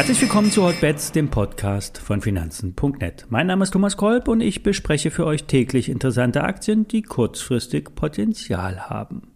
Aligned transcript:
Herzlich 0.00 0.22
willkommen 0.22 0.50
zu 0.50 0.62
Hotbets, 0.62 1.12
dem 1.12 1.28
Podcast 1.28 1.98
von 1.98 2.22
Finanzen.net. 2.22 3.26
Mein 3.28 3.46
Name 3.46 3.64
ist 3.64 3.72
Thomas 3.72 3.98
Kolb 3.98 4.28
und 4.28 4.40
ich 4.40 4.62
bespreche 4.62 5.10
für 5.10 5.26
euch 5.26 5.44
täglich 5.44 5.90
interessante 5.90 6.42
Aktien, 6.42 6.88
die 6.88 7.02
kurzfristig 7.02 7.94
Potenzial 7.94 8.88
haben. 8.88 9.30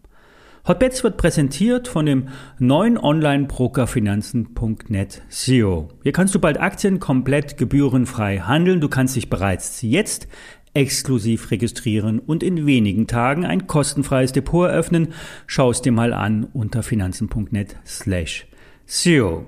Hotbets 0.66 1.04
wird 1.04 1.18
präsentiert 1.18 1.86
von 1.86 2.06
dem 2.06 2.28
neuen 2.58 2.96
Online-Broker 2.96 3.86
Finanzen.net 3.86 5.20
SEO. 5.28 5.88
Hier 6.02 6.12
kannst 6.12 6.34
du 6.34 6.38
bald 6.38 6.58
Aktien 6.58 6.98
komplett 6.98 7.58
gebührenfrei 7.58 8.38
handeln. 8.38 8.80
Du 8.80 8.88
kannst 8.88 9.16
dich 9.16 9.28
bereits 9.28 9.82
jetzt 9.82 10.26
exklusiv 10.74 11.50
registrieren 11.50 12.18
und 12.18 12.42
in 12.42 12.66
wenigen 12.66 13.06
Tagen 13.06 13.44
ein 13.44 13.66
kostenfreies 13.66 14.32
Depot 14.32 14.68
eröffnen. 14.68 15.08
Schau 15.46 15.70
es 15.70 15.82
dir 15.82 15.92
mal 15.92 16.12
an 16.12 16.44
unter 16.52 16.82
finanzen.net 16.82 17.76
slash 17.86 18.46
SEO. 18.86 19.46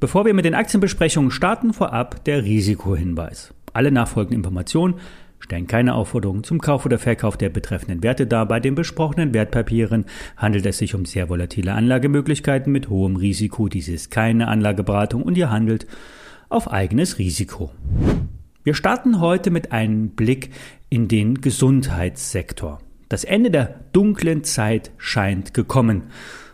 Bevor 0.00 0.24
wir 0.24 0.34
mit 0.34 0.44
den 0.44 0.54
Aktienbesprechungen 0.54 1.32
starten, 1.32 1.72
vorab 1.72 2.24
der 2.24 2.44
Risikohinweis. 2.44 3.52
Alle 3.72 3.90
nachfolgenden 3.90 4.38
Informationen 4.38 4.94
stellen 5.40 5.66
keine 5.66 5.94
Aufforderung 5.94 6.44
zum 6.44 6.60
Kauf 6.60 6.86
oder 6.86 6.98
Verkauf 6.98 7.36
der 7.36 7.48
betreffenden 7.48 8.02
Werte 8.02 8.26
dar. 8.26 8.46
Bei 8.46 8.60
den 8.60 8.74
besprochenen 8.74 9.34
Wertpapieren 9.34 10.04
handelt 10.36 10.66
es 10.66 10.78
sich 10.78 10.94
um 10.94 11.04
sehr 11.04 11.28
volatile 11.28 11.74
Anlagemöglichkeiten 11.74 12.72
mit 12.72 12.88
hohem 12.88 13.16
Risiko. 13.16 13.68
Dies 13.68 13.88
ist 13.88 14.10
keine 14.10 14.48
Anlageberatung 14.48 15.22
und 15.22 15.36
ihr 15.36 15.50
handelt 15.50 15.86
auf 16.48 16.70
eigenes 16.72 17.18
Risiko. 17.18 17.72
Wir 18.64 18.74
starten 18.74 19.20
heute 19.20 19.50
mit 19.50 19.72
einem 19.72 20.10
Blick 20.10 20.50
in 20.90 21.06
den 21.08 21.40
Gesundheitssektor. 21.40 22.80
Das 23.08 23.24
Ende 23.24 23.50
der 23.50 23.80
dunklen 23.92 24.44
Zeit 24.44 24.90
scheint 24.98 25.54
gekommen. 25.54 26.04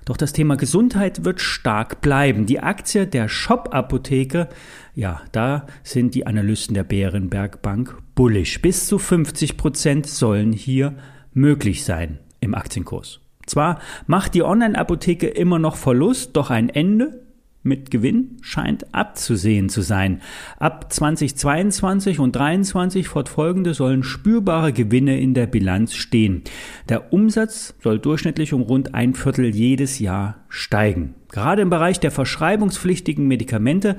Doch 0.05 0.19
das 0.19 0.35
Thema 0.35 0.57
Gesundheit 0.57 1.25
wird 1.25 1.41
stark 1.41 2.03
bleiben. 2.03 2.45
Die 2.45 2.61
Aktie 2.61 3.06
der 3.06 3.28
Shop-Apotheke, 3.28 4.51
ja, 4.95 5.23
da 5.33 5.67
sind 5.83 6.15
die 6.15 6.27
Analysten 6.27 6.75
der 6.75 6.84
Bärenberg 6.84 7.62
Bank 7.62 7.97
bullish. 8.15 8.61
Bis 8.61 8.87
zu 8.87 8.98
50 8.98 9.56
Prozent 9.56 10.06
sollen 10.06 10.53
hier 10.53 10.95
möglich 11.33 11.84
sein 11.84 12.19
im 12.41 12.55
Aktienkurs. 12.55 13.21
Zwar 13.47 13.81
macht 14.06 14.34
die 14.34 14.43
Online-Apotheke 14.43 15.27
immer 15.27 15.59
noch 15.59 15.77
Verlust, 15.77 16.37
doch 16.37 16.50
ein 16.50 16.69
Ende 16.69 17.23
mit 17.65 17.91
Gewinn 17.91 18.37
scheint 18.43 18.95
abzusehen 18.95 19.69
zu 19.69 19.81
sein. 19.81 20.20
Ab 20.59 20.93
2022 20.93 22.21
und 22.21 22.34
2023 22.34 23.09
fortfolgende 23.09 23.75
sollen 23.75 24.03
spürbare 24.03 24.73
Gewinne 24.73 25.19
in 25.19 25.34
der 25.34 25.47
Bilanz 25.47 25.95
stehen. 25.95 26.43
Der 26.89 27.12
Umsatz 27.12 27.75
soll 27.83 27.98
durchschnittlich 27.98 28.53
um 28.53 28.62
rund 28.62 28.95
ein 28.95 29.15
Viertel 29.15 29.55
jedes 29.55 29.98
Jahr 29.98 30.45
steigen. 30.48 31.15
Gerade 31.35 31.63
im 31.63 31.69
Bereich 31.69 31.99
der 31.99 32.13
verschreibungspflichtigen 32.13 33.27
Medikamente 33.27 33.97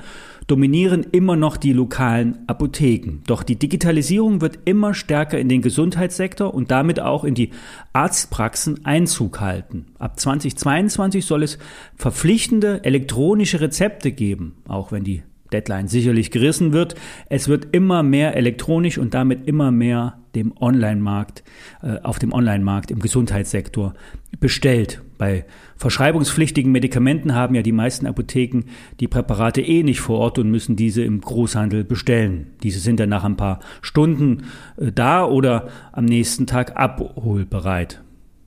dominieren 0.48 1.06
immer 1.12 1.36
noch 1.36 1.58
die 1.58 1.74
lokalen 1.74 2.38
Apotheken. 2.48 3.24
Doch 3.28 3.44
die 3.44 3.58
Digitalisierung 3.58 4.40
wird 4.40 4.60
immer 4.64 4.94
stärker 4.94 5.38
in 5.38 5.50
den 5.50 5.62
Gesundheitssektor 5.62 6.54
und 6.54 6.72
damit 6.72 7.02
auch 7.02 7.26
in 7.26 7.36
die 7.36 7.50
Arztpraxen 7.92 8.86
Einzug 8.86 9.42
halten. 9.42 9.88
Ab 10.00 10.18
2022 10.18 11.26
soll 11.26 11.44
es 11.44 11.58
verpflichtende 11.98 12.86
elektronische 12.86 13.60
Rezepte 13.60 14.14
geben, 14.14 14.56
auch 14.70 14.94
wenn 14.94 15.04
die 15.04 15.24
Deadline 15.52 15.90
sicherlich 15.90 16.32
gerissen 16.32 16.72
wird. 16.72 16.96
Es 17.28 17.50
wird 17.50 17.68
immer 17.74 18.02
mehr 18.02 18.38
elektronisch 18.38 18.98
und 18.98 19.14
damit 19.14 19.46
immer 19.46 19.72
mehr 19.72 20.20
dem 20.36 20.54
Online-Markt, 20.60 21.44
äh, 21.82 22.00
auf 22.02 22.20
dem 22.20 22.34
Online-Markt 22.34 22.92
im 22.92 23.00
Gesundheitssektor 23.00 23.94
bestellt. 24.40 25.02
Bei 25.18 25.46
verschreibungspflichtigen 25.78 26.72
Medikamenten 26.72 27.34
haben 27.34 27.56
ja 27.56 27.62
die 27.62 27.72
meisten 27.72 28.06
Apotheken 28.06 28.64
die 29.00 29.08
Präparate 29.08 29.62
eh 29.62 29.84
nicht 29.84 30.02
vor 30.02 30.20
Ort 30.20 30.38
und 30.40 30.52
müssen 30.52 30.76
diese 30.76 31.04
im 31.04 31.22
Großhandel 31.22 31.84
bestellen. 31.84 32.48
Diese 32.64 32.80
sind 32.80 33.00
dann 33.00 33.10
nach 33.10 33.24
ein 33.24 33.38
paar 33.38 33.60
Stunden 33.82 34.44
äh, 34.78 34.92
da 34.92 35.26
oder 35.26 35.70
am 35.92 36.06
nächsten 36.06 36.48
Tag 36.48 36.76
abholbereit. 36.78 38.02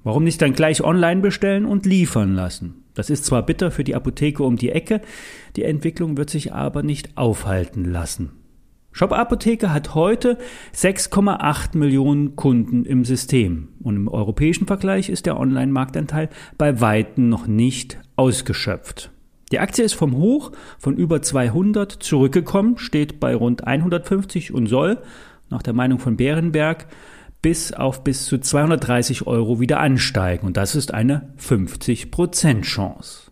Warum 0.04 0.24
nicht 0.24 0.40
dann 0.40 0.52
gleich 0.52 0.82
online 0.82 1.20
bestellen 1.20 1.66
und 1.66 1.84
liefern 1.84 2.34
lassen? 2.34 2.84
Das 2.94 3.10
ist 3.10 3.24
zwar 3.24 3.44
bitter 3.44 3.70
für 3.70 3.84
die 3.84 3.94
Apotheke 3.94 4.42
um 4.42 4.56
die 4.56 4.70
Ecke, 4.70 5.00
die 5.56 5.62
Entwicklung 5.62 6.16
wird 6.16 6.30
sich 6.30 6.52
aber 6.52 6.82
nicht 6.82 7.16
aufhalten 7.16 7.84
lassen. 7.84 8.30
Shop 8.98 9.12
Apotheke 9.12 9.72
hat 9.72 9.94
heute 9.94 10.38
6,8 10.74 11.78
Millionen 11.78 12.34
Kunden 12.34 12.84
im 12.84 13.04
System 13.04 13.68
und 13.78 13.94
im 13.94 14.08
europäischen 14.08 14.66
Vergleich 14.66 15.08
ist 15.08 15.24
der 15.24 15.38
Online-Marktanteil 15.38 16.28
bei 16.56 16.80
weitem 16.80 17.28
noch 17.28 17.46
nicht 17.46 18.00
ausgeschöpft. 18.16 19.12
Die 19.52 19.60
Aktie 19.60 19.84
ist 19.84 19.94
vom 19.94 20.16
Hoch 20.16 20.50
von 20.80 20.96
über 20.96 21.22
200 21.22 21.92
zurückgekommen, 21.92 22.76
steht 22.78 23.20
bei 23.20 23.36
rund 23.36 23.64
150 23.64 24.52
und 24.52 24.66
soll, 24.66 24.98
nach 25.48 25.62
der 25.62 25.74
Meinung 25.74 26.00
von 26.00 26.16
Bärenberg, 26.16 26.88
bis 27.40 27.72
auf 27.72 28.02
bis 28.02 28.26
zu 28.26 28.38
230 28.38 29.28
Euro 29.28 29.60
wieder 29.60 29.78
ansteigen. 29.78 30.44
Und 30.44 30.56
das 30.56 30.74
ist 30.74 30.92
eine 30.92 31.32
50% 31.38 32.62
Chance. 32.62 33.30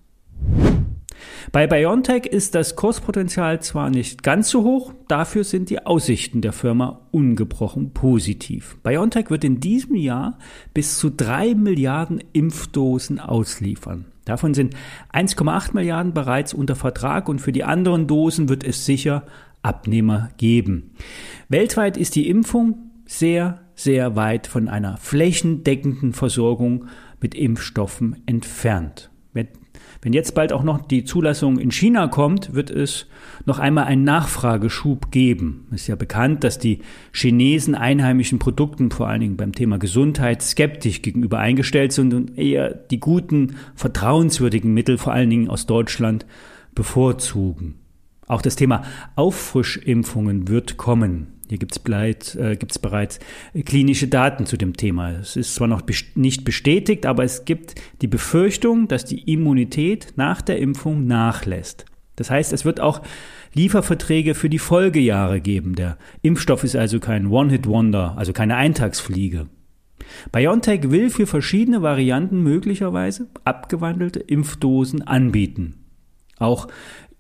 Bei 1.53 1.67
BioNTech 1.67 2.27
ist 2.27 2.55
das 2.55 2.77
Kurspotenzial 2.77 3.61
zwar 3.61 3.91
nicht 3.91 4.23
ganz 4.23 4.51
so 4.51 4.65
hoch, 4.65 4.93
dafür 5.09 5.45
sind 5.45 5.71
die 5.71 5.85
Aussichten 5.87 6.41
der 6.41 6.53
Firma 6.53 7.01
ungebrochen 7.13 7.93
positiv. 7.93 8.77
BioNTech 8.83 9.31
wird 9.31 9.45
in 9.45 9.61
diesem 9.61 9.97
Jahr 9.97 10.39
bis 10.75 10.99
zu 10.99 11.11
drei 11.11 11.55
Milliarden 11.55 12.23
Impfdosen 12.33 13.21
ausliefern. 13.21 14.07
Davon 14.25 14.55
sind 14.55 14.75
1,8 15.13 15.73
Milliarden 15.73 16.13
bereits 16.13 16.53
unter 16.53 16.75
Vertrag 16.75 17.29
und 17.29 17.41
für 17.41 17.53
die 17.53 17.65
anderen 17.65 18.07
Dosen 18.07 18.49
wird 18.49 18.65
es 18.65 18.85
sicher 18.85 19.23
Abnehmer 19.63 20.31
geben. 20.37 20.95
Weltweit 21.49 21.97
ist 21.97 22.17
die 22.17 22.29
Impfung 22.29 22.91
sehr, 23.07 23.61
sehr 23.77 24.17
weit 24.17 24.49
von 24.49 24.69
einer 24.69 24.97
flächendeckenden 24.97 26.13
Versorgung 26.13 26.87
mit 27.21 27.35
Impfstoffen 27.35 28.23
entfernt. 28.27 29.11
Wenn, 29.37 29.49
wenn 30.01 30.15
jetzt 30.15 30.35
bald 30.35 30.53
auch 30.53 30.63
noch 30.63 30.81
die 30.81 31.05
Zulassung 31.05 31.59
in 31.59 31.71
China 31.71 32.09
kommt, 32.09 32.55
wird 32.55 32.71
es 32.71 33.07
noch 33.45 33.59
einmal 33.59 33.85
einen 33.85 34.03
Nachfrageschub 34.03 35.11
geben. 35.11 35.67
Es 35.71 35.83
ist 35.83 35.87
ja 35.89 35.95
bekannt, 35.95 36.43
dass 36.43 36.59
die 36.59 36.81
Chinesen 37.13 37.75
einheimischen 37.75 38.39
Produkten, 38.39 38.91
vor 38.91 39.09
allen 39.09 39.21
Dingen 39.21 39.37
beim 39.37 39.53
Thema 39.53 39.79
Gesundheit, 39.79 40.41
skeptisch 40.41 41.03
gegenüber 41.03 41.39
eingestellt 41.39 41.93
sind 41.93 42.15
und 42.15 42.39
eher 42.39 42.73
die 42.73 42.99
guten, 42.99 43.57
vertrauenswürdigen 43.75 44.73
Mittel, 44.73 44.97
vor 44.97 45.13
allen 45.13 45.29
Dingen 45.29 45.51
aus 45.51 45.67
Deutschland, 45.67 46.25
bevorzugen. 46.75 47.75
Auch 48.27 48.41
das 48.41 48.57
Thema 48.57 48.85
Auffrischimpfungen 49.17 50.49
wird 50.49 50.79
kommen. 50.79 51.36
Hier 51.49 51.59
gibt 51.59 51.73
es 51.73 52.35
äh, 52.37 52.81
bereits 52.83 53.21
klinische 53.65 54.09
Daten 54.09 54.47
zu 54.47 54.57
dem 54.57 54.77
Thema. 54.77 55.13
Es 55.13 55.37
ist 55.37 55.55
zwar 55.55 55.69
noch 55.69 55.83
nicht 56.15 56.45
bestätigt, 56.45 57.07
aber 57.07 57.25
es 57.25 57.45
gibt 57.45 57.75
die 58.03 58.09
Befürchtung, 58.09 58.89
dass 58.89 59.05
die 59.05 59.33
Immunität 59.33 60.15
nach 60.17 60.43
der 60.43 60.59
Impfung 60.59 61.07
nachlässt. 61.07 61.85
Das 62.17 62.31
heißt, 62.31 62.53
es 62.53 62.65
wird 62.65 62.81
auch 62.81 63.03
Lieferverträge 63.55 64.35
für 64.35 64.49
die 64.49 64.59
Folgejahre 64.59 65.41
geben. 65.41 65.75
Der 65.75 65.99
Impfstoff 66.23 66.65
ist 66.65 66.75
also 66.75 66.99
kein 66.99 67.27
One-Hit-Wonder, 67.27 68.15
also 68.17 68.33
keine 68.33 68.57
Eintagsfliege. 68.57 69.47
BioNTech 70.33 70.91
will 70.91 71.11
für 71.11 71.27
verschiedene 71.27 71.83
Varianten 71.83 72.43
möglicherweise 72.43 73.29
abgewandelte 73.45 74.21
Impfdosen 74.21 75.03
anbieten. 75.03 75.85
Auch 76.39 76.69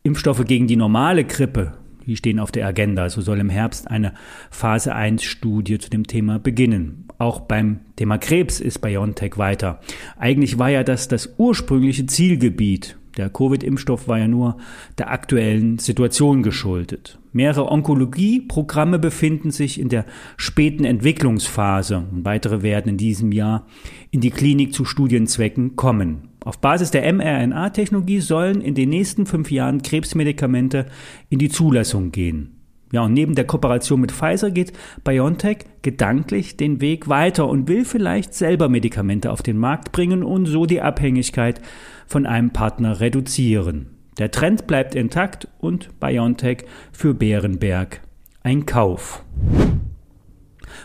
Impfstoffe 0.02 0.44
gegen 0.44 0.66
die 0.66 0.76
normale 0.76 1.24
Grippe 1.24 1.74
die 2.06 2.16
stehen 2.16 2.38
auf 2.38 2.52
der 2.52 2.66
Agenda. 2.66 3.08
So 3.08 3.20
soll 3.20 3.40
im 3.40 3.50
Herbst 3.50 3.90
eine 3.90 4.14
Phase 4.50 4.94
1 4.94 5.22
Studie 5.22 5.78
zu 5.78 5.90
dem 5.90 6.06
Thema 6.06 6.38
beginnen. 6.38 7.06
Auch 7.18 7.40
beim 7.40 7.80
Thema 7.96 8.18
Krebs 8.18 8.60
ist 8.60 8.80
BioNTech 8.80 9.38
weiter. 9.38 9.80
Eigentlich 10.18 10.58
war 10.58 10.70
ja 10.70 10.84
das 10.84 11.08
das 11.08 11.34
ursprüngliche 11.38 12.06
Zielgebiet. 12.06 12.98
Der 13.16 13.30
Covid-Impfstoff 13.30 14.08
war 14.08 14.18
ja 14.18 14.28
nur 14.28 14.58
der 14.98 15.10
aktuellen 15.10 15.78
Situation 15.78 16.42
geschuldet. 16.42 17.18
Mehrere 17.32 17.70
Onkologieprogramme 17.70 18.98
befinden 18.98 19.50
sich 19.50 19.80
in 19.80 19.88
der 19.88 20.04
späten 20.36 20.84
Entwicklungsphase 20.84 22.04
und 22.12 22.24
weitere 22.24 22.62
werden 22.62 22.90
in 22.90 22.96
diesem 22.98 23.32
Jahr 23.32 23.66
in 24.10 24.20
die 24.20 24.30
Klinik 24.30 24.74
zu 24.74 24.84
Studienzwecken 24.84 25.76
kommen. 25.76 26.35
Auf 26.46 26.60
Basis 26.60 26.92
der 26.92 27.12
mRNA-Technologie 27.12 28.20
sollen 28.20 28.60
in 28.60 28.76
den 28.76 28.90
nächsten 28.90 29.26
fünf 29.26 29.50
Jahren 29.50 29.82
Krebsmedikamente 29.82 30.86
in 31.28 31.40
die 31.40 31.48
Zulassung 31.48 32.12
gehen. 32.12 32.60
Ja, 32.92 33.02
und 33.02 33.14
neben 33.14 33.34
der 33.34 33.48
Kooperation 33.48 34.00
mit 34.00 34.12
Pfizer 34.12 34.52
geht 34.52 34.72
BioNTech 35.02 35.64
gedanklich 35.82 36.56
den 36.56 36.80
Weg 36.80 37.08
weiter 37.08 37.48
und 37.48 37.66
will 37.66 37.84
vielleicht 37.84 38.32
selber 38.32 38.68
Medikamente 38.68 39.32
auf 39.32 39.42
den 39.42 39.58
Markt 39.58 39.90
bringen 39.90 40.22
und 40.22 40.46
so 40.46 40.66
die 40.66 40.80
Abhängigkeit 40.80 41.60
von 42.06 42.26
einem 42.26 42.50
Partner 42.50 43.00
reduzieren. 43.00 43.88
Der 44.16 44.30
Trend 44.30 44.68
bleibt 44.68 44.94
intakt 44.94 45.48
und 45.58 45.98
BioNTech 45.98 46.58
für 46.92 47.12
Bärenberg 47.12 48.02
ein 48.44 48.66
Kauf. 48.66 49.24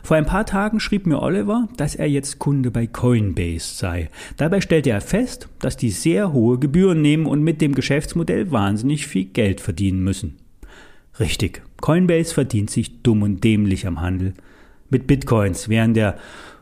Vor 0.04 0.18
ein 0.18 0.26
paar 0.26 0.46
Tagen 0.46 0.80
schrieb 0.80 1.06
mir 1.06 1.22
Oliver, 1.22 1.68
dass 1.78 1.96
er 1.96 2.08
jetzt 2.08 2.40
Kunde 2.40 2.72
bei 2.72 2.88
Coinbase 2.88 3.76
sei. 3.76 4.10
Dabei 4.38 4.62
stellte 4.62 4.90
er 4.90 5.02
fest, 5.02 5.48
dass 5.60 5.78
die 5.78 5.92
sehr 5.92 6.34
hohe 6.34 6.58
Gebühren 6.58 7.02
nehmen 7.02 7.26
und 7.26 7.44
mit 7.44 7.62
dem 7.62 7.76
Geschäftsmodell 7.76 8.52
wahnsinnig 8.52 9.08
viel 9.08 9.26
Geld 9.26 9.62
verdienen 9.62 10.04
müssen. 10.04 10.38
Richtig, 11.20 11.62
Coinbase 11.82 12.34
verdient 12.34 12.70
sich 12.70 13.02
dumm 13.04 13.22
und 13.22 13.44
dämlich 13.44 13.86
am 13.86 14.02
Handel 14.02 14.34
mit 14.92 15.08
Bitcoins, 15.08 15.70
während 15.70 15.96
der 15.96 16.18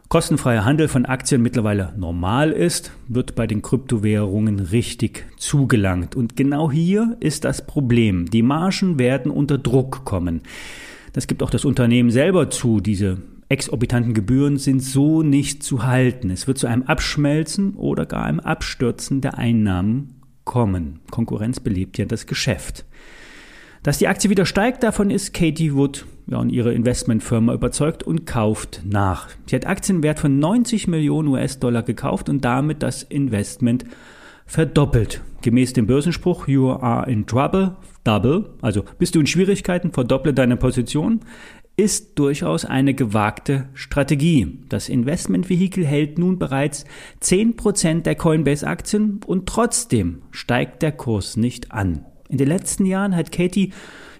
kostenfreie 0.07 0.63
Handel 0.63 0.87
von 0.87 1.05
Aktien 1.05 1.41
mittlerweile 1.41 1.93
normal 1.97 2.51
ist, 2.51 2.91
wird 3.07 3.35
bei 3.35 3.47
den 3.47 3.61
Kryptowährungen 3.61 4.59
richtig 4.59 5.25
zugelangt. 5.37 6.15
Und 6.15 6.35
genau 6.35 6.71
hier 6.71 7.17
ist 7.19 7.43
das 7.43 7.65
Problem. 7.65 8.29
Die 8.29 8.43
Margen 8.43 8.97
werden 8.97 9.31
unter 9.31 9.57
Druck 9.57 10.05
kommen. 10.05 10.41
Das 11.13 11.27
gibt 11.27 11.43
auch 11.43 11.49
das 11.49 11.65
Unternehmen 11.65 12.11
selber 12.11 12.49
zu. 12.49 12.79
Diese 12.79 13.21
exorbitanten 13.49 14.13
Gebühren 14.13 14.57
sind 14.57 14.81
so 14.81 15.23
nicht 15.23 15.63
zu 15.63 15.83
halten. 15.85 16.29
Es 16.29 16.47
wird 16.47 16.57
zu 16.57 16.67
einem 16.67 16.83
Abschmelzen 16.83 17.75
oder 17.75 18.05
gar 18.05 18.25
einem 18.25 18.39
Abstürzen 18.39 19.21
der 19.21 19.37
Einnahmen 19.37 20.21
kommen. 20.43 20.99
Konkurrenz 21.11 21.59
belebt 21.59 21.97
ja 21.97 22.05
das 22.05 22.27
Geschäft. 22.27 22.85
Dass 23.81 23.97
die 23.97 24.07
Aktie 24.07 24.29
wieder 24.29 24.45
steigt, 24.45 24.83
davon 24.83 25.09
ist 25.09 25.33
Katie 25.33 25.73
Wood 25.73 26.05
ja, 26.27 26.37
und 26.37 26.49
ihre 26.49 26.73
Investmentfirma 26.73 27.53
überzeugt 27.53 28.03
und 28.03 28.25
kauft 28.25 28.81
nach. 28.83 29.29
Sie 29.47 29.55
hat 29.55 29.65
Aktienwert 29.65 30.19
von 30.19 30.37
90 30.37 30.87
Millionen 30.87 31.29
US-Dollar 31.29 31.83
gekauft 31.83 32.29
und 32.29 32.43
damit 32.43 32.83
das 32.83 33.03
Investment 33.03 33.85
verdoppelt. 34.49 35.21
Gemäß 35.41 35.73
dem 35.73 35.87
Börsenspruch 35.87 36.47
You 36.47 36.71
are 36.71 37.09
in 37.09 37.25
trouble, 37.25 37.77
double, 38.03 38.49
also 38.61 38.83
bist 38.97 39.15
du 39.15 39.21
in 39.21 39.27
Schwierigkeiten, 39.27 39.93
verdopple 39.93 40.33
deine 40.33 40.57
Position, 40.57 41.21
ist 41.77 42.19
durchaus 42.19 42.65
eine 42.65 42.93
gewagte 42.93 43.69
Strategie. 43.73 44.59
Das 44.67 44.89
Investmentvehikel 44.89 45.85
hält 45.85 46.17
nun 46.17 46.39
bereits 46.39 46.83
10% 47.21 48.01
der 48.01 48.15
Coinbase-Aktien 48.15 49.21
und 49.25 49.47
trotzdem 49.47 50.23
steigt 50.31 50.81
der 50.81 50.91
Kurs 50.91 51.37
nicht 51.37 51.71
an. 51.71 52.05
In 52.27 52.37
den 52.37 52.47
letzten 52.47 52.85
Jahren 52.85 53.15
hat 53.15 53.31
Katie 53.31 53.71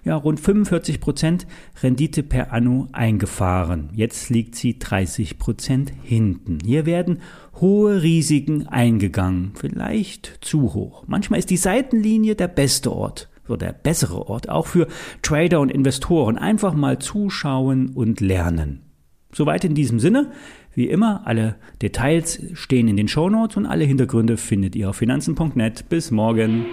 ja 0.04 0.16
rund 0.16 0.40
45 0.40 1.00
Prozent 1.00 1.46
Rendite 1.82 2.22
per 2.22 2.52
Anno 2.52 2.88
eingefahren. 2.92 3.90
Jetzt 3.92 4.30
liegt 4.30 4.54
sie 4.54 4.78
30 4.78 5.38
Prozent 5.38 5.92
hinten. 6.02 6.58
Hier 6.64 6.86
werden 6.86 7.20
hohe 7.60 8.02
Risiken 8.02 8.66
eingegangen, 8.68 9.52
vielleicht 9.54 10.38
zu 10.40 10.74
hoch. 10.74 11.04
Manchmal 11.06 11.38
ist 11.38 11.50
die 11.50 11.56
Seitenlinie 11.56 12.34
der 12.34 12.48
beste 12.48 12.92
Ort 12.92 13.28
oder 13.48 13.66
der 13.66 13.72
bessere 13.72 14.28
Ort, 14.28 14.48
auch 14.48 14.66
für 14.66 14.86
Trader 15.22 15.60
und 15.60 15.70
Investoren. 15.70 16.38
Einfach 16.38 16.74
mal 16.74 16.98
zuschauen 16.98 17.90
und 17.90 18.20
lernen. 18.20 18.82
Soweit 19.32 19.64
in 19.64 19.74
diesem 19.74 20.00
Sinne. 20.00 20.32
Wie 20.74 20.88
immer, 20.88 21.26
alle 21.26 21.56
Details 21.82 22.40
stehen 22.54 22.88
in 22.88 22.96
den 22.96 23.08
Shownotes 23.08 23.56
und 23.56 23.66
alle 23.66 23.84
Hintergründe 23.84 24.36
findet 24.36 24.76
ihr 24.76 24.90
auf 24.90 24.96
finanzen.net. 24.96 25.88
Bis 25.88 26.10
morgen. 26.10 26.64